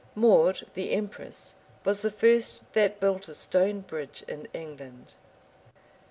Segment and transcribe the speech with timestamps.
[0.15, 1.53] Maud, the empress,
[1.85, 5.13] was the first that built a stone bridge in England.